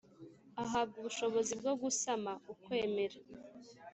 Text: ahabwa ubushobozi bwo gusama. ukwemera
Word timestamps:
ahabwa 0.63 0.95
ubushobozi 1.01 1.51
bwo 1.59 1.73
gusama. 1.81 2.31
ukwemera 2.53 3.17